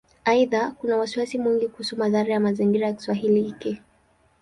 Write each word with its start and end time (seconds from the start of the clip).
Aidha, 0.25 0.71
kuna 0.71 0.97
wasiwasi 0.97 1.37
mwingi 1.39 1.67
kuhusu 1.67 1.97
madhara 1.97 2.33
ya 2.33 2.39
mazingira 2.39 2.87
ya 2.87 2.93
Kisiwa 2.93 3.15
hiki. 3.15 3.81